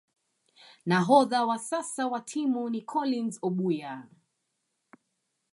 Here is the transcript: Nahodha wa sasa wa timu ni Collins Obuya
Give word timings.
Nahodha 0.87 1.45
wa 1.45 1.57
sasa 1.59 2.07
wa 2.11 2.19
timu 2.21 2.69
ni 2.69 2.81
Collins 2.91 3.35
Obuya 3.47 4.07